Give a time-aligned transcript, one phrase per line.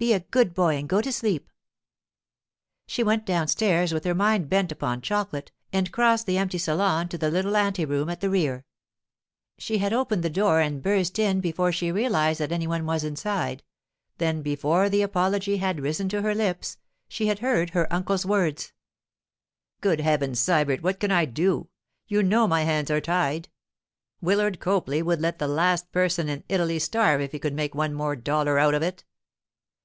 [0.00, 1.50] Be a good boy and go to sleep.'
[2.86, 7.18] She went downstairs with her mind bent upon chocolate, and crossed the empty salon to
[7.18, 8.64] the little ante room at the rear.
[9.58, 13.04] She had opened the door and burst in before she realized that any one was
[13.04, 13.62] inside;
[14.16, 18.72] then before the apology had risen to her lips she had heard her uncle's words.
[19.82, 21.68] 'Good heavens, Sybert, what can I do?
[22.08, 23.50] You know my hands are tied.
[24.22, 27.92] Willard Copley would let the last person in Italy starve if he could make one
[27.92, 29.04] more dollar out of it!